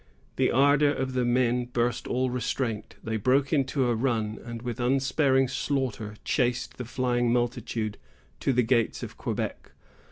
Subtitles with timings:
[0.35, 2.95] The ardor of the men burst all restraint.
[3.03, 7.99] They broke into a run, and with unsparing slaughter chased the flying multitude
[8.39, 9.73] to the gates of Quebec.